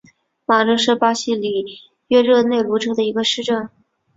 [0.47, 3.69] 马热是巴西里约热内卢州的一个市镇。